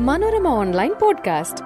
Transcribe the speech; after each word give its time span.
Manorama 0.00 0.48
online 0.48 0.92
podcast. 1.02 1.64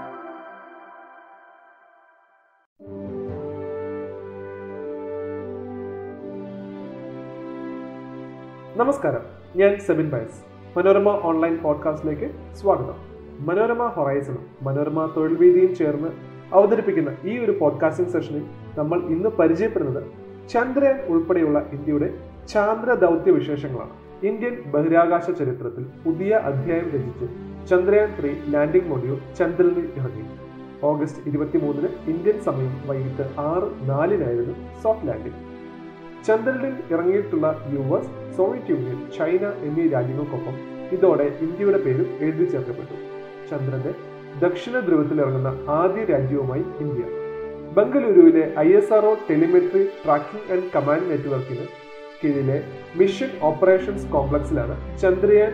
നമസ്കാരം. 8.78 9.21
ഞാൻ 9.56 9.78
Sebin 9.78 10.10
Bayas 10.10 10.44
Manorama 10.78 11.08
online 11.08 11.58
പോഡ്കാസ്റ്റിലേക്ക് 11.58 12.54
സ്വാഗതം. 12.54 12.94
മനോരമ 13.40 13.87
ഹൊറൈസണും 13.87 14.47
മനോരമ 14.63 15.13
തൊഴിൽ 15.17 15.35
വീതിയും 15.35 15.74
ചേർന്ന് 15.74 16.09
അവതരിപ്പിക്കുന്ന 16.55 17.16
ഈ 17.24 17.38
ഒരു 17.38 17.51
പോഡ്കാസ്റ്റിംഗ് 17.51 18.10
സെഷനിൽ 18.10 18.45
നമ്മൾ 18.79 19.01
ഇന്ന് 19.01 19.29
പരിചയപ്പെടുന്നത് 19.29 20.02
ചന്ദ്രയാൻ 20.48 21.01
ഉൾപ്പെടെയുള്ള 21.01 21.59
ഇന്ത്യയുടെ 21.73 22.19
ചാന്ദ്ര 22.48 22.92
ദൗത്യ 22.92 23.30
വിശേഷങ്ങളാണ്. 23.30 24.27
ഇന്ത്യൻ 24.27 24.62
ബഹിരാകാശ 24.62 25.30
ചരിത്രത്തിൽ 25.30 25.87
പുതിയ 26.06 26.34
അധ്യായം 26.34 26.91
രചിച്ച് 26.91 27.48
ചന്ദ്രയാൻ 27.71 28.11
ത്രീ 28.19 28.31
ലാൻഡിംഗ് 28.53 28.89
മൊഡ്യൂൾ 28.91 29.19
ചന്ദ്രനിൽ 29.39 29.87
ഇറങ്ങി. 29.99 30.25
ഓഗസ്റ്റ് 30.83 31.29
ഇരുപത്തിമൂന്നിന് 31.29 31.89
ഇന്ത്യൻ 32.13 32.41
സമയം 32.47 32.75
വൈകിട്ട് 32.89 33.25
ആറ് 33.39 33.69
നാലിനായിരുന്നു 33.91 34.55
സോഫ്റ്റ് 34.83 35.09
ലാൻഡിംഗ്. 35.09 35.41
ചന്ദ്രനിൽ 36.27 36.75
ഇറങ്ങിയിട്ടുള്ള 36.95 37.47
U 37.75 37.97
S 37.99 38.37
Soviet 38.37 38.71
Union 38.71 39.11
China 39.19 39.45
എന്നീ 39.67 39.89
രാജ്യങ്ങൾക്കൊപ്പം 39.89 40.57
ഇതോടെ 40.93 41.27
ഇന്ത്യയുടെ 41.41 41.79
പേരും 41.79 42.09
എഴുതി 42.21 42.45
ചേർക്കപ്പെട്ടു. 42.45 42.97
ചന്ദ്രന്റെ 43.51 43.93
ദക്ഷിണ 44.41 44.80
ധ്രുവത്തിൽ 44.80 45.21
ഇറങ്ങുന്ന 45.21 45.53
ആദ്യ 45.69 46.05
രാജ്യവുമായി 46.05 46.65
ഇന്ത്യ. 46.80 47.05
ബംഗളൂരുവിലെ 47.77 48.53
I 48.59 48.69
S 48.73 48.93
R O 48.93 49.15
telemetry 49.30 49.85
tracking 50.05 50.53
and 50.53 50.71
command 50.75 51.11
നെറ്റ്വർക്കിന് 51.11 51.66
കീഴിലെ 52.21 52.59
മിഷൻ 52.97 53.30
ഓപ്പറേഷൻസ് 53.43 54.07
കോംപ്ലക്സിലാണ് 54.07 54.99
ചന്ദ്രയാൻ 54.99 55.53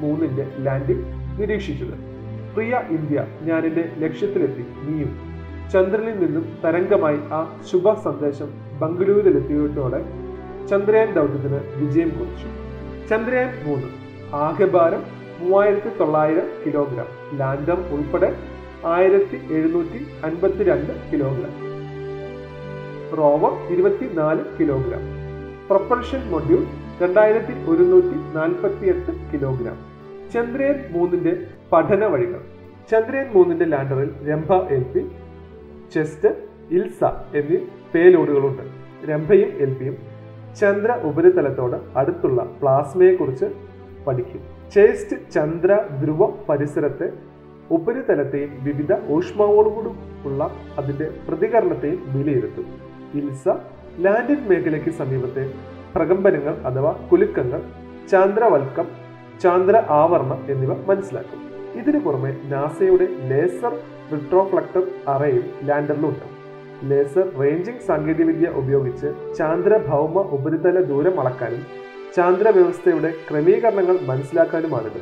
മൂന്നിന്റെ 0.00 0.46
ലാൻഡിംഗ് 0.58 1.21
നിരീക്ഷിച്ചത്. 1.38 2.12
പ്രിയ 2.54 2.80
ഇന്ത്യ 2.90 3.16
ഞാൻ 3.16 3.26
ഞാനെന്റെ 3.42 3.92
ലക്ഷ്യത്തിലെത്തി. 3.98 4.66
നീയും. 4.82 5.32
ചന്ദ്രനിൽ 5.72 6.24
നിന്നും 6.24 6.52
തരംഗമായി 6.64 7.16
ആ 7.16 7.60
ശുഭ 7.72 7.92
സന്ദേശം 7.92 8.50
ബംഗളൂരിലെത്തിയതോടെ 8.78 10.04
ചന്ദ്രയാൻ 10.70 11.14
ദൗത്യത്തിന് 11.14 11.60
വിജയം 11.76 12.08
കുറിച്ചു. 12.08 12.46
ചന്ദ്രയാൻ 13.08 13.64
മൂന്ന്. 13.66 13.86
ആകെ 14.34 14.64
ഭാരം 14.64 15.02
മൂവായിരത്തി 15.38 15.98
തൊള്ളായിരം 16.00 16.48
കിലോഗ്രാം. 16.66 17.38
ലാൻഡം 17.38 17.84
ഉൾപ്പെടെ 17.90 18.36
ആയിരത്തി 18.86 19.54
എഴുന്നൂറ്റി 19.54 20.06
അൻപത്തിരണ്ട് 20.24 21.10
കിലോഗ്രാം. 21.12 21.72
റോവർ 23.18 23.72
ഇരുപത്തിനാല് 23.72 24.40
കിലോഗ്രാം. 24.60 25.00
പ്രൊപ്പൽഷൻ 25.70 26.30
മൊഡ്യൂൾ 26.30 26.64
രണ്ടായിരത്തി 27.02 27.52
ഒരുന്നൂറ്റി 27.52 28.36
നാൽപ്പത്തി 28.36 28.86
എട്ട് 28.88 29.10
കിലോഗ്രാം. 29.32 29.91
ചന്ദ്രയാൻ 30.34 30.84
മൂന്നിന്റെ 30.90 31.46
പഠന 31.72 32.04
വഴികൾ. 32.04 32.40
ചന്ദ്രയാൻ 32.90 33.30
മൂന്നിന്റെ 33.34 33.64
ലാൻഡറിൽ 33.64 34.10
Rambha 34.30 34.52
L 34.54 34.82
P 34.82 35.00
ChaSTE 35.94 36.28
ILSA 36.70 37.04
എന്നീ 37.34 37.56
പേലോഡുകളുണ്ട്. 37.94 38.62
രംഭയും 39.10 39.48
എൽ 39.48 39.74
പിയും 39.74 39.96
ചന്ദ്ര 40.60 40.92
ഉപരിതലത്തോട് 41.02 41.98
അടുത്തുള്ള 41.98 42.56
പ്ലാസ്മയെക്കുറിച്ച് 42.60 43.44
പഠിക്കും. 44.06 44.40
ചേസ്റ്റ് 44.74 45.16
ചന്ദ്ര 45.30 45.78
ധ്രുവ 46.00 46.26
പരിസരത്തെ 46.48 47.12
ഉപരിതലത്തെയും 47.70 48.50
വിവിധ 48.62 48.92
ഊഷ്മാവോടുകൂടി 49.10 49.90
ഉള്ള 50.24 50.50
അതിന്റെ 50.78 51.10
പ്രതികരണത്തെയും 51.28 52.00
വിലയിരുത്തും. 52.14 52.66
ഇൽസ 53.14 53.48
ലാൻഡിൻ 53.98 54.48
മേഖലയ്ക്ക് 54.48 54.90
സമീപത്തെ 54.90 55.54
പ്രകമ്പനങ്ങൾ 55.94 56.54
അഥവാ 56.56 56.92
കുലുക്കങ്ങൾ 57.12 57.62
ചാന്ദ്രവൽക്കം 58.10 59.01
ചാന്ദ്ര 59.42 59.76
ആവരണം 60.00 60.40
എന്നിവ 60.52 60.72
മനസ്സിലാക്കും. 60.88 61.40
ഇതിനു 61.80 61.98
പുറമെ 61.98 62.30
നാസയുടെ 62.52 63.06
ലേസർ 63.30 63.72
റിട്രോഫ്ലക്ടർ 64.12 64.84
അറയും 65.12 65.46
ലാൻഡറിലുണ്ട്. 65.68 66.26
ലേസർ 66.90 67.26
റേഞ്ചിംഗ് 67.40 67.86
സാങ്കേതികവിദ്യ 67.88 68.48
ഉപയോഗിച്ച് 68.60 69.08
ചാന്ദ്ര 69.38 69.72
ഭൗമ 69.88 70.24
ഉപരിതല 70.36 70.80
ദൂരം 70.90 71.16
അളക്കാനും 71.20 71.62
ചാന്ദ്ര 72.16 72.48
വ്യവസ്ഥയുടെ 72.48 73.10
ക്രമീകരണങ്ങൾ 73.28 73.98
മനസ്സിലാക്കാനുമാണിത്. 74.10 75.00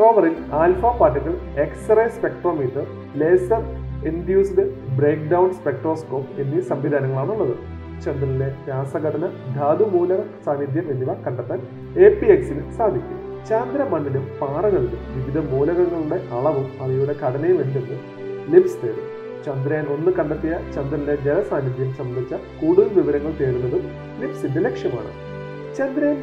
റോവറിൽ 0.00 0.34
alpha 0.62 0.84
particle 1.00 1.34
x-ray 1.64 2.06
spectrometer 2.16 2.84
laser 3.22 3.62
induced 4.10 4.64
break 4.98 5.28
down 5.34 5.48
spectroscope 5.60 6.40
എന്നീ 6.42 6.60
സംവിധാനങ്ങളാണുള്ളത്. 6.72 7.54
ചന്ദ്രനിലെ 8.04 8.48
രാസഘടന 8.68 9.24
ധാതുമൂലക 9.56 10.22
സാന്നിധ്യം 10.44 10.86
എന്നിവ 10.92 11.14
കണ്ടെത്താൻ 11.24 11.60
എ 12.04 12.08
പി 12.18 12.26
എക്സിന് 12.34 12.62
സാധിക്കും. 12.76 13.17
ചാന്ദ്ര 13.48 13.82
മണ്ണിലും 13.92 14.24
പാറകളിലും 14.40 15.02
വിവിധ 15.16 15.38
മൂലകങ്ങളുടെ 15.50 16.18
അളവും 16.36 16.66
അവയുടെ 16.84 17.14
ഘടനയും 17.22 17.58
എന്തെന്ന് 17.64 17.96
ലിപ്സ് 18.52 18.80
തേടും. 18.82 19.06
ചന്ദ്രയാൻ 19.46 19.86
ഒന്ന് 19.94 20.10
കണ്ടെത്തിയ 20.18 20.54
ചന്ദ്രന്റെ 20.74 21.14
ജലസാന്നിധ്യം 21.26 21.90
സംബന്ധിച്ച 21.98 22.34
കൂടുതൽ 22.60 22.88
വിവരങ്ങൾ 22.98 23.32
തേടുന്നതും 23.40 23.84
ലിപ്സിന്റെ 24.20 24.60
ലക്ഷ്യമാണ്. 24.66 25.12
ചന്ദ്രയാൻ 25.78 26.18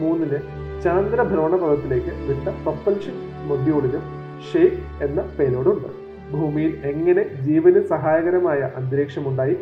മൂന്നിലെ 0.00 0.40
ചാന്ദ്രഭ്രമണപഥത്തിലേക്ക് 0.84 2.12
വിട്ട 2.28 2.46
പ്രൊപ്പൽഷൻ 2.64 3.16
മൊഡ്യൂളിലും 3.50 4.04
ഷേക്ക് 4.48 4.80
എന്ന 5.06 5.20
പേരോടുണ്ട് 5.38 5.90
ഭൂമിയിൽ 6.32 6.72
എങ്ങനെ 6.90 7.22
ജീവന് 7.46 7.80
സഹായകരമായ 7.92 8.60
അന്തരീക്ഷമുണ്ടായി 8.78 9.56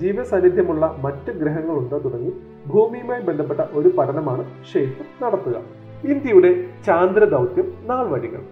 ജീവസാന്നിധ്യമുള്ള 0.00 0.84
മറ്റ് 1.04 1.30
ഗ്രഹങ്ങളുണ്ടോ 1.40 1.98
തുടങ്ങി 1.98 2.32
ഭൂമിയുമായി 2.72 3.22
ബന്ധപ്പെട്ട 3.22 3.62
ഒരു 3.78 3.88
പഠനമാണ് 3.98 4.44
ഷേക്ക് 4.72 5.04
നടത്തുക. 5.24 5.56
ഇന്ത്യയുടെ 6.04 6.68
ചാന്ദ്ര 6.86 7.24
ദൗത്യം 7.24 7.68
നാൾവഴികൾ. 7.86 8.42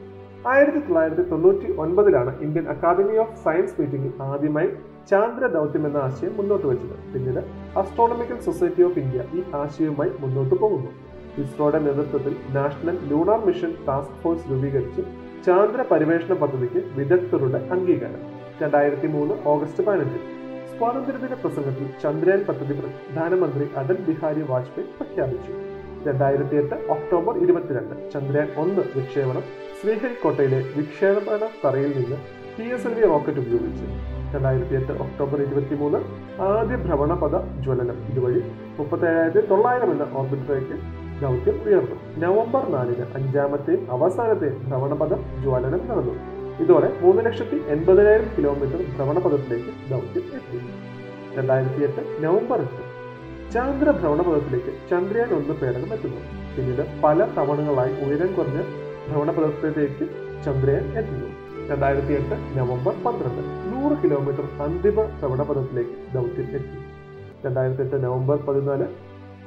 ആയിരത്തി 0.52 0.78
തൊള്ളായിരത്തി 0.78 1.22
തൊണ്ണൂറ്റി 1.22 1.72
ഒൻപതിലാണ് 1.82 2.40
ഇന്ത്യൻ 2.40 2.68
അക്കാദമി 2.68 3.16
ഓഫ് 3.16 3.36
സയൻസ് 3.44 3.80
മീറ്റിംഗിൽ 3.80 4.12
ആദ്യമായി 4.22 4.68
ചാന്ദ്ര 5.10 5.46
ദൗത്യം 5.46 5.86
എന്ന 5.86 5.96
ആശയം 5.96 6.32
മുന്നോട്ട് 6.36 6.66
വെച്ചത്. 6.66 6.96
പിന്നീട് 7.12 7.40
അസ്ട്രോണമിക്കൽ 7.80 8.38
സൊസൈറ്റി 8.40 8.82
ഓഫ് 8.82 8.98
ഇന്ത്യ 8.98 9.24
ഈ 9.34 9.42
ആശയവുമായി 9.54 10.12
മുന്നോട്ട് 10.20 10.54
പോകുന്നു. 10.54 10.90
ഇസ്രോയുടെ 11.42 11.78
നേതൃത്വത്തിൽ 11.78 12.36
national 12.56 12.98
lunar 13.10 13.40
mission 13.46 13.74
task 13.88 14.16
force 14.22 14.50
രൂപീകരിച്ച് 14.50 15.02
ചാന്ദ്ര 15.46 15.84
പരിവേഷണ 15.92 16.34
പദ്ധതിക്ക് 16.34 16.82
വിദഗ്ധരുടെ 16.96 17.68
അംഗീകാരം. 17.76 18.22
രണ്ടായിരത്തി 18.62 19.06
മൂന്ന് 19.06 19.34
ഓഗസ്റ്റ് 19.44 19.84
പതിനഞ്ചിൽ 19.84 20.22
സ്വാതന്ത്ര്യദിന 20.78 21.34
പ്രസംഗത്തിൽ 21.34 21.88
ചന്ദ്രയാൻ 22.02 22.44
പദ്ധതി 22.48 22.74
പ്രധാനമന്ത്രി 22.80 23.66
അടൽ 23.76 23.98
ബിഹാരി 24.08 24.40
വാജ്പേയി 24.40 24.86
പ്രഖ്യാപിച്ചു. 24.98 25.73
രണ്ടായിരത്തി 26.06 26.56
എട്ട് 26.56 26.74
ഒക്ടോബർ 26.94 27.34
ഇരുപത്തിരണ്ട്. 27.44 27.94
ചന്ദ്രയാൻ 28.12 28.48
ഒന്ന് 28.56 28.82
വിക്ഷേപണം. 28.96 29.44
ശ്രീഹരിക്കോട്ടയിലെ 29.78 30.58
വിക്ഷേപണ 30.76 31.46
തറയിൽ 31.64 31.92
നിന്ന് 31.98 32.18
P 32.56 32.66
S 32.74 32.86
L 32.86 32.94
V 32.94 33.04
rocket 33.12 33.38
ഉപയോഗിച്ച് 33.38 33.86
രണ്ടായിരത്തി 34.34 34.74
എട്ട് 34.74 34.92
ഒക്ടോബർ 35.04 35.38
ഇരുപത്തി 35.42 35.74
മൂന്ന് 35.74 35.98
ആദ്യ 36.48 36.76
ഭ്രമണപഥ 36.76 37.36
ജ്വലനം 37.64 37.98
ഇതുവഴി 38.10 38.42
മുപ്പത്തേഴായിരത്തി 38.78 39.48
തൊള്ളായിരം 39.48 39.90
എന്ന 39.90 40.06
ഓർബിറ്ററിലേക്ക് 40.12 40.76
ദൗത്യം 41.22 41.56
ഉയർന്നു. 41.66 41.96
നവംബർ 42.18 42.64
നാലിന് 42.74 43.04
അഞ്ചാമത്തെയും 43.14 43.82
അവസാനത്തെയും 43.90 44.56
ഭ്രമണപഥ 44.68 45.14
ജ്വലനം 45.42 45.82
നടന്നു. 45.90 46.14
ഇതോടെ 46.62 46.92
മൂന്ന് 47.02 47.24
ലക്ഷത്തി 47.26 47.60
എൺപതിനായിരം 47.68 48.28
കിലോമീറ്റർ 48.38 48.80
ഭ്രമണപഥത്തിലേക്ക് 48.96 49.72
ദൗത്യം 49.90 50.26
എത്തി. 50.38 50.60
രണ്ടായിരത്തി 51.38 51.82
എട്ട് 51.82 52.24
നവംബർ 52.24 52.60
എട്ട് 52.66 52.83
ചാന്ദ്ര 53.54 53.90
ഭ്രമണപഥത്തിലേക്ക് 53.90 54.72
ചന്ദ്രയാൻ 54.90 55.30
ഒന്ന് 55.34 55.54
പേടകം 55.60 55.90
എത്തുന്നു. 55.96 56.20
പിന്നീട് 56.54 56.82
പല 57.04 57.18
തവണകളായി 57.36 57.92
ഉയരം 58.04 58.30
കുറഞ്ഞ 58.34 58.60
ഭ്രമണപഥത്തിലേക്ക് 59.06 60.04
ചന്ദ്രയാൻ 60.44 60.84
എത്തുന്നു. 61.00 61.28
രണ്ടായിരത്തി 61.70 62.12
എട്ട് 62.12 62.36
നവംബർ 62.58 62.94
പന്ത്രണ്ട് 63.04 63.42
നൂറ് 63.70 63.94
കിലോമീറ്റർ 64.02 64.46
അന്തിമ 64.64 64.96
ഭ്രമണപഥത്തിലേക്ക് 65.20 65.96
ദൗത്യം 66.14 66.48
എത്തി. 66.58 66.80
രണ്ടായിരത്തി 67.46 67.82
എട്ട് 67.82 68.04
നവംബർ 68.04 68.36
പതിനാല് 68.48 68.86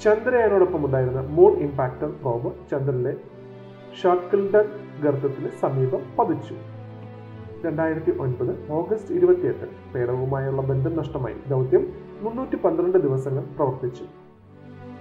ചന്ദ്രയാനോടൊപ്പം 0.03 0.81
ഉണ്ടായിരുന്ന 0.85 1.21
മൂൺ 1.37 1.53
ഇമ്പാക്ടർ 1.67 2.09
പ്രോബ് 2.23 2.51
ചന്ദ്രനിലെ 2.71 3.13
ഷാക്കിൾഡൻ 4.01 4.67
ഗർത്തത്തിന് 5.03 5.49
സമീപം 5.61 6.01
പതിച്ചു. 6.17 6.55
രണ്ടായിരത്തി 7.65 8.11
ഒൻപത് 8.23 8.51
ഓഗസ്റ്റ് 8.79 9.13
ഇരുപത്തിയെട്ട് 9.15 9.67
പേടകവുമായുള്ള 9.93 10.61
ബന്ധം 10.61 10.93
നഷ്ടമായി. 10.97 11.37
ദൗത്യം 11.49 11.85
മുന്നൂറ്റി 12.21 12.55
പന്ത്രണ്ട് 12.55 12.97
ദിവസങ്ങൾ 12.97 13.43
പ്രവർത്തിച്ചു. 13.57 14.05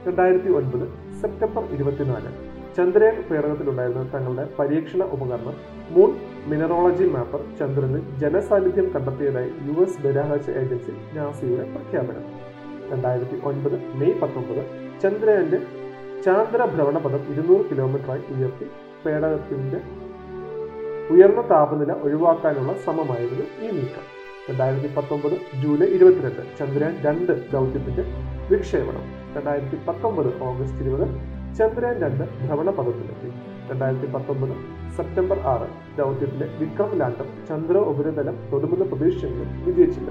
രണ്ടായിരത്തി 0.07 0.49
ഒൻപത് 0.49 0.87
സെപ്റ്റംബർ 1.21 1.65
ഇരുപത്തിനാല് 1.75 2.31
ചന്ദ്രയാൻ 2.77 3.23
പേടകത്തിലുണ്ടായിരുന്ന 3.29 4.11
തങ്ങളുടെ 4.15 4.49
പരീക്ഷണ 4.59 5.03
ഉപകരണം 5.03 5.55
മൂൺ 5.91 6.11
മിനറോളജി 6.47 7.05
മാപ്പർ 7.05 7.41
ചന്ദ്രനിൽ 7.61 8.03
ജനസാന്നിധ്യം 8.19 8.93
കണ്ടെത്തിയതായി 8.95 9.51
യു 9.67 9.83
എസ് 9.83 10.01
ബഹിരാകാശ 10.01 10.51
ഏജൻസി 10.51 10.95
നാസയുടെ 11.17 11.65
പ്രഖ്യാപനം. 11.75 12.27
രണ്ടായിരത്തി 12.91 13.37
ഒൻപത് 13.45 13.77
മെയ് 13.95 14.19
പത്തൊമ്പത് 14.23 14.63
ചന്ദ്രയാന്റെ 15.03 15.61
ചാന്ദ്ര 16.25 16.65
ഭ്രമണപഥം 16.65 17.23
ഇരുന്നൂറ് 17.33 17.65
കിലോമീറ്ററായി 17.71 18.23
ഉയർത്തി 18.35 18.67
പേടകത്തിന്റെ 19.07 19.81
ഉയർന്ന 21.15 21.41
താപനില 21.41 21.93
ഒഴിവാക്കാനുള്ള 21.93 22.73
ശ്രമമായിരുന്നു 22.85 23.45
ഈ 23.65 23.71
നീക്കം. 23.73 24.07
രണ്ടായിരത്തി 24.49 24.89
പത്തൊമ്പത് 24.97 25.37
ജൂലൈ 25.63 25.87
ഇരുപത്തിരണ്ട് 25.97 26.43
ചന്ദ്രയാൻ 26.59 26.93
രണ്ട് 27.07 27.33
ദൗത്യത്തിന്റെ 27.53 28.05
വിക്ഷേപണം. 28.51 29.05
രണ്ടായിരത്തി 29.37 29.79
പത്തൊമ്പത് 29.89 30.29
ഓഗസ്റ്റ് 30.49 30.83
ഇരുപത് 30.85 31.07
ചന്ദ്രയാൻ 31.59 31.97
രണ്ട് 32.05 32.25
ഭ്രമണപഥത്തിലെത്തി. 32.43 33.31
രണ്ടായിരത്തി 33.71 34.09
പത്തൊമ്പത് 34.13 34.55
സെപ്റ്റംബർ 34.97 35.39
ആറ് 35.53 35.67
ദൗത്യത്തിലെ 35.99 36.47
വിക്രം 36.61 36.93
ലാൻഡർ 37.01 37.29
ചന്ദ്ര 37.49 37.77
ഉപരിതലം 37.93 38.37
തൊടുമെന്ന 38.53 38.85
പ്രതീക്ഷയെങ്കിലും 38.93 39.51
വിജയിച്ചില്ല. 39.67 40.11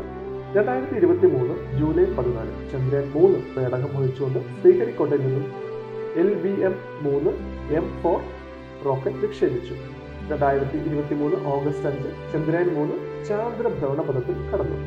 രണ്ടായിരത്തി 0.58 0.96
ഇരുപത്തി 1.02 1.28
മൂന്ന് 1.36 1.56
ജൂലൈ 1.80 2.06
പതിനാല് 2.18 2.54
ചന്ദ്രയാൻ 2.74 3.08
മൂന്ന് 3.16 3.40
പേടകം 3.56 3.92
വഹിച്ചുകൊണ്ട് 3.98 4.40
ശ്രീഹരിക്കോട്ടയിൽ 4.60 5.24
നിന്നും 5.28 5.46
എൽ 6.24 6.30
വി 6.44 6.54
എം 6.68 6.76
മൂന്ന് 7.06 7.32
എം 7.80 7.88
ഫോർ 8.02 8.20
റോക്കറ്റ് 8.86 9.22
വിക്ഷേപിച്ചു. 9.26 9.76
രണ്ടായിരത്തി 10.30 10.78
ഇരുപത്തി 10.78 11.16
മൂന്ന് 11.16 11.38
ഓഗസ്റ്റ് 11.54 11.88
അഞ്ച് 11.90 12.10
ചന്ദ്രയാൻ 12.32 12.68
മൂന്ന് 12.76 12.96
ചാന്ദ്ര 13.28 13.68
ഭ്രമണപഥത്തിൽ 13.68 14.38
കടന്നു. 14.52 14.78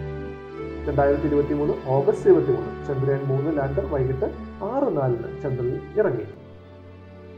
രണ്ടായിരത്തി 0.88 1.26
ഇരുപത്തി 1.26 1.54
മൂന്ന് 1.54 1.74
ഓഗസ്റ്റ് 1.96 2.26
ഇരുപത്തി 2.30 2.52
മൂന്ന് 2.56 2.72
ചന്ദ്രയാൻ 2.88 3.22
മൂന്ന് 3.30 3.50
ലാൻഡർ 3.58 3.86
വൈകിട്ട് 3.92 4.28
ആറ് 4.70 4.88
നാലിന് 4.96 5.28
ചന്ദ്രനിൽ 5.42 5.78
ഇറങ്ങി. 6.00 6.26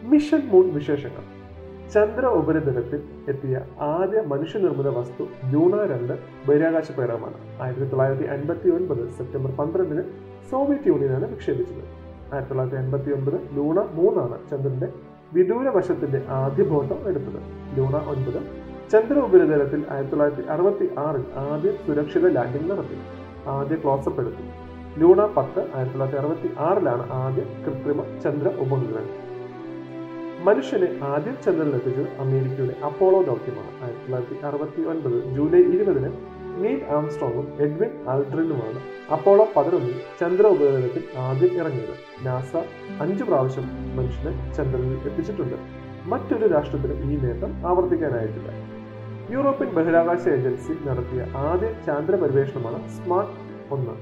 മിഷൻ 0.03 0.43
മൂൺ 0.53 0.67
വിശേഷങ്ങൾ. 0.75 1.25
ചന്ദ്ര 1.95 2.27
ഉപരിതലത്തിൽ 2.41 3.01
എത്തിയ 3.29 3.61
ആദ്യ 3.81 4.21
മനുഷ്യനിർമ്മിത 4.33 4.89
വസ്തു 4.89 5.23
ലൂണ 5.53 5.75
രണ്ട് 5.93 6.15
ബഹിരാകാശ 6.47 6.89
പേടകമാണ് 6.99 7.39
ആയിരത്തി 7.63 7.85
തൊള്ളായിരത്തി 7.85 8.27
അൻപത്തി 8.35 8.69
ഒൻപത് 8.69 9.09
സെപ്റ്റംബർ 9.19 9.51
പന്ത്രണ്ടിന് 9.51 10.05
സോവിയറ്റ് 10.51 10.89
യൂണിയനാണ് 10.89 11.27
വിക്ഷേപിച്ചത്. 11.35 11.83
ആയിരത്തി 12.33 12.53
തൊള്ളായിരത്തി 12.53 12.81
അൻപത്തി 12.83 13.11
ഒൻപത് 13.11 13.39
ലൂണ 13.57 13.79
മൂന്നാണ് 13.99 14.39
ചന്ദ്രന്റെ 14.51 14.89
വിദൂര 15.35 15.69
വശത്തിന്റെ 15.69 16.21
ആദ്യ 16.29 16.63
ബോധം 16.63 17.09
എടുത്തത്. 17.09 17.41
ലൂണ 17.77 17.97
ഒൻപത്. 18.13 18.41
ചന്ദ്ര 18.93 19.19
ഉപരിതലത്തിൽ 19.19 19.85
ആയിരത്തി 19.91 20.11
തൊള്ളായിരത്തി 20.11 20.49
അറുപത്തി 20.49 20.91
ആറിൽ 20.99 21.25
ആദ്യ 21.37 21.71
സുരക്ഷിത 21.71 22.29
ലാൻഡിംഗ് 22.29 22.71
നടത്തി. 22.71 22.97
ആദ്യ 23.47 23.77
ക്ലോസപ്പ് 23.77 24.21
എടുത്തു. 24.21 24.45
ലൂണ 25.01 25.21
പത്ത് 25.37 25.61
ആയിരത്തി 25.75 25.99
തൊള്ളായിരത്തി 25.99 26.19
അറുപത്തി 26.19 26.51
ആറിലാണ് 26.59 27.13
ആദ്യ 27.13 27.43
കൃത്രിമ 27.65 28.01
ചന്ദ്ര 28.25 28.49
ഉപഗ്രഹം. 28.49 29.09
മനുഷ്യനെ 30.45 30.89
ആദ്യം 31.03 31.37
ചന്ദ്രനിലെത്തിച്ചത് 31.45 32.09
അമേരിക്കയുടെ 32.19 32.75
അപ്പോളോ 32.85 33.23
ദൗത്യമാണ്. 33.23 33.73
ആയിരത്തി 33.83 34.03
തൊള്ളായിരത്തി 34.03 34.47
അറുപത്തി 34.47 34.83
ഒൻപത് 34.83 35.35
ജൂലൈ 35.35 35.63
ഇരുപതിന് 35.77 36.40
നീൽ 36.63 36.81
ആംസ്ട്രോങ്ങും 36.97 37.47
എഡ്വിൻ 37.65 37.93
ആൾട്രിനുമാണ് 38.09 38.81
അപ്പോളോ 39.15 39.45
പതിനൊന്നിൽ 39.57 39.97
ചന്ദ്ര 40.21 40.47
ഉപഗ്രഹത്തിൽ 40.47 41.05
ആദ്യം 41.27 41.55
ഇറങ്ങിയത്. 41.61 41.95
നാസ 42.27 42.53
അഞ്ചു 43.01 43.25
പ്രാവശ്യം 43.25 43.67
മനുഷ്യനെ 43.97 44.33
ചന്ദ്രനിൽ 44.57 44.99
എത്തിച്ചിട്ടുണ്ട്. 45.11 45.57
മറ്റൊരു 46.13 46.47
രാഷ്ട്രത്തിന് 46.55 46.95
ഈ 47.11 47.17
നേട്ടം 47.25 47.53
ആവർത്തിക്കാനായിട്ടില്ല. 47.71 48.51
യൂറോപ്യൻ 49.35 49.71
ബഹിരാകാശ 49.75 50.23
ഏജൻസി 50.29 50.73
നടത്തിയ 50.89 51.21
ആദ്യ 51.49 51.69
ചാന്ദ്ര 51.87 52.15
പര്യവേഷണമാണ് 52.23 52.79
സ്മാർട്ട് 52.97 53.37
ഒന്ന്. 53.75 53.95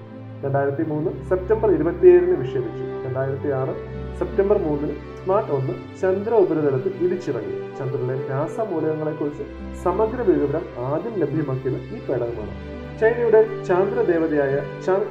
രണ്ടായിരത്തി 0.45 0.83
മൂന്ന് 0.83 1.11
സെപ്റ്റംബർ 1.29 1.71
ഇരുപത്തിയേഴിന് 1.71 2.37
വിക്ഷേപിച്ചു 2.41 2.85
രണ്ടായിരത്തി 3.07 3.49
ആറ് 3.61 3.75
സെപ്റ്റംബർ 4.19 4.59
മൂന്നിന് 4.59 4.95
സ്മാർട്ട് 5.19 5.53
ഒന്ന് 5.53 5.75
ചന്ദ്ര 6.01 6.35
ഉപരിതലത്തിൽ 6.35 6.93
ഇടിച്ചിറങ്ങി. 7.05 7.55
ചന്ദ്രനിലെ 7.79 8.17
രാസമൂലകങ്ങളെക്കുറിച്ച് 8.29 9.45
സമഗ്ര 9.85 10.21
വിവരം 10.31 10.65
ആദ്യം 10.79 11.15
ലഭ്യമാക്കിയത് 11.23 11.79
ഈ 11.97 12.01
പേടകമാണ്. 12.07 12.55
ചൈനയുടെ 13.01 13.41
ചാന്ദ്രദേവതയായ 13.69 14.55
ചാങ് 14.87 15.11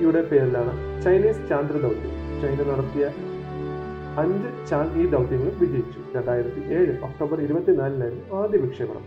ഇയുടെ 0.00 0.22
പേരിലാണ് 0.22 1.02
ചൈനീസ് 1.04 1.48
ചാന്ദ്ര 1.50 1.76
ദൗത്യം. 1.86 2.14
ചൈന 2.42 2.60
നടത്തിയ 2.70 3.06
അഞ്ച് 4.22 4.68
ചാങ് 4.70 4.94
ഇ 5.00 5.06
ദൗത്യങ്ങൾ 5.10 5.50
വിജയിച്ചു. 5.62 6.00
രണ്ടായിരത്തി 6.16 6.60
ഏഴ് 6.76 6.92
ഒക്ടോബർ 7.08 7.40
ഇരുപത്തിനാലിനായിരുന്നു 7.40 8.36
ആദ്യ 8.42 8.58
വിക്ഷേപണം. 8.58 9.04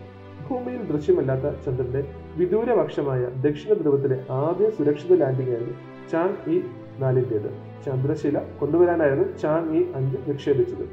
ഭൂമിയിൽ 0.48 0.82
ദൃശ്യമല്ലാത്ത 0.90 1.46
ചന്ദ്രന്റെ 1.64 2.00
വിദൂരപക്ഷമായ 2.38 3.22
ദക്ഷിണ 3.44 3.72
ധ്രുവത്തിലെ 3.80 4.16
ആദ്യ 4.30 4.70
സുരക്ഷിത 4.70 5.18
ലാൻഡിംഗ് 5.22 5.52
ആയിരുന്നു 5.54 5.74
ചാൻ 6.12 6.30
ഇ 6.54 6.56
നാലിന്റേത് 7.02 7.50
ചന്ദ്രശില 7.86 8.38
കൊണ്ടുവരാനായിരുന്നു 8.60 9.26
ചാൻ 9.42 9.62
ഇ 9.78 9.80
അഞ്ച് 9.98 10.18
നിക്ഷേപിച്ചത്. 10.28 10.84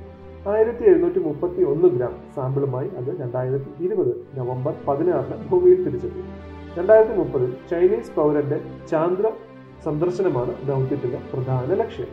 ആയിരത്തി 0.51 0.83
എഴുന്നൂറ്റി 0.83 1.19
മുപ്പത്തി 1.19 1.61
ഒന്ന് 1.63 1.87
ഗ്രാം 1.87 2.13
സാമ്പിളുമായി 2.35 2.89
അത് 2.99 3.09
രണ്ടായിരത്തി 3.21 3.83
ഇരുപത് 3.85 4.13
നവംബർ 4.39 4.73
പതിനാറിന് 4.87 5.37
ഭൂമിയിൽ 5.49 5.79
തിരിച്ചെത്തി. 5.85 6.23
രണ്ടായിരത്തി 6.77 7.17
മുപ്പതിൽ 7.17 7.51
ചൈനീസ് 7.71 8.11
പൗരന്റെ 8.15 8.59
ചാന്ദ്ര 8.91 9.31
സന്ദർശനമാണ് 9.85 10.53
ദൗത്യത്തിന്റെ 10.67 11.19
പ്രധാന 11.33 11.73
ലക്ഷ്യം. 11.81 12.09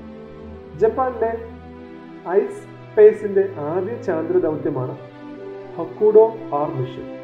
ജപ്പാനിലെ 0.80 1.32
ഐസ് 2.38 2.62
സ്പേസിന്റെ 2.90 3.44
ആദ്യ 3.70 3.94
ചാന്ദ്ര 4.06 4.38
ദൗത്യമാണ് 4.38 4.96
ഹക്കുഡോ 5.78 6.26
ആർ 6.60 6.68
മിഷൻ. 6.78 7.17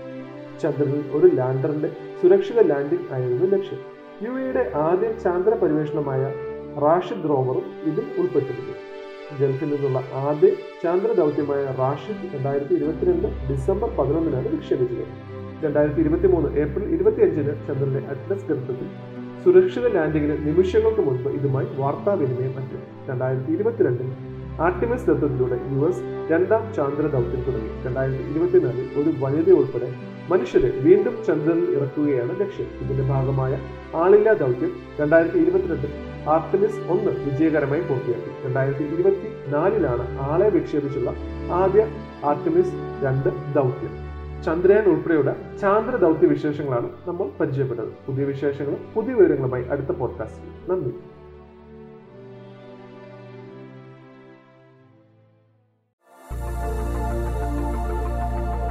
ചന്ദ്രനിൽ 0.64 1.02
ഒരു 1.18 1.28
ലാൻഡറിന്റെ 1.38 1.90
സുരക്ഷിത 2.22 2.60
ലാൻഡിംഗ് 2.70 3.06
ആയിരുന്നു 3.14 3.48
ലക്ഷ്യം. 3.54 3.80
യു 4.24 4.32
എയുടെ 4.40 4.64
ആദ്യ 4.86 5.08
ചാന്ദ്ര 5.24 5.52
പര്യവേഷണമായ 5.62 6.22
റാഷിദ് 6.84 7.28
റോവറും 7.30 7.66
ഇതിൽ 7.90 8.06
ഉൾപ്പെട്ടിരുന്നു. 8.20 8.74
ഗൾഫിൽ 9.40 9.68
നിന്നുള്ള 9.72 10.00
ആദ്യ 10.28 10.48
ചാന്ദ്ര 10.82 11.10
ദൗത്യമായ 11.20 11.62
റാഷിദ് 11.78 12.26
രണ്ടായിരത്തി 12.34 12.74
ഇരുപത്തിരണ്ട് 12.78 13.28
ഡിസംബർ 13.50 13.88
പതിനൊന്നിനാണ് 13.98 14.48
വിക്ഷേപിച്ചത്. 14.54 15.06
രണ്ടായിരത്തി 15.64 16.00
ഇരുപത്തി 16.04 16.28
മൂന്ന് 16.34 16.48
ഏപ്രിൽ 16.62 16.88
ഇരുപത്തിയഞ്ചിന് 16.96 17.52
ചന്ദ്രന്റെ 17.66 18.00
അറ്റ്ലസ് 18.12 18.46
ഗർത്തത്തിൽ 18.48 18.88
സുരക്ഷിത 19.44 19.86
ലാൻഡിങ്ങിന് 19.94 20.36
നിമിഷങ്ങൾക്ക് 20.46 21.02
മുൻപ് 21.08 21.28
ഇതുമായി 21.38 21.68
വാർത്താവിനിമയം 21.80 22.52
പറ്റും. 22.56 22.82
രണ്ടായിരത്തി 23.10 23.52
ഇരുപത്തിരണ്ടിൽ 23.56 24.10
ആർട്ടിമസ് 24.66 25.06
ദത്തത്തിലൂടെ 25.10 25.58
യു 25.72 25.80
എസ് 25.88 26.02
രണ്ടാം 26.32 26.64
ചാന്ദ്ര 26.76 27.06
ദൗത്യം 27.14 27.42
തുടങ്ങി. 27.46 27.70
രണ്ടായിരത്തി 27.86 28.24
ഇരുപത്തിനാലിൽ 28.32 28.86
ഒരു 29.00 29.10
വനിത 29.22 29.50
ഉൾപ്പെടെ 29.60 29.88
മനുഷ്യരെ 30.28 30.70
വീണ്ടും 30.78 31.24
ചന്ദ്രനിൽ 31.26 31.70
ഇറക്കുകയാണ് 31.76 32.40
ലക്ഷ്യം 32.40 32.66
ഇതിന്റെ 32.80 33.02
ഭാഗമായ 33.02 33.58
ആളില്ലാ 33.94 34.32
ദൗത്യം 34.32 34.72
രണ്ടായിരത്തി 35.00 35.38
ഇരുപത്തിരണ്ടിൽ 35.38 35.92
ആർട്ടിമിസ് 36.28 36.78
ഒന്ന് 36.88 37.10
വിജയകരമായി 37.24 37.80
പൂർത്തിയാക്കി. 37.80 38.44
രണ്ടായിരത്തി 38.44 38.84
ഇരുപത്തി 38.84 39.52
നാലിലാണ് 39.52 40.18
ആളെ 40.20 40.48
വിക്ഷേപിച്ചുള്ള 40.48 41.14
ആദ്യ 41.52 41.86
ആർട്ടിമിസ് 42.24 42.72
രണ്ട് 43.04 43.54
ദൗത്യം. 43.54 43.92
ചന്ദ്രയാൻ 44.42 44.84
ഉൾപ്പെടെയുള്ള 44.84 45.36
ചാന്ദ്ര 45.60 45.96
ദൗത്യ 45.96 46.26
വിശേഷങ്ങളാണ് 46.26 46.88
നമ്മൾ 47.06 47.28
പരിചയപ്പെട്ടത്. 47.40 47.88
പുതിയ 48.06 48.24
വിശേഷങ്ങളും 48.24 48.78
പുതിയ 48.94 49.14
വിവരങ്ങളുമായി 49.14 49.64
അടുത്ത 49.64 49.92
പോഡ്കാസ്റ്റിൽ 49.92 50.72
നന്ദി. 50.72 50.94